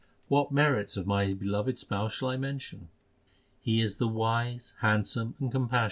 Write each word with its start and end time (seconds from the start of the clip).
What 0.29 0.51
merits 0.51 0.97
of 0.97 1.05
my 1.05 1.31
beloved 1.35 1.77
Spouse 1.77 2.11
shall 2.13 2.29
I 2.29 2.35
mention? 2.35 2.87
He 3.61 3.81
is 3.81 3.97
the 3.99 4.07
wise, 4.07 4.73
handsome, 4.79 5.35
and 5.39 5.51
compassionate 5.51 5.71
God. 5.73 5.79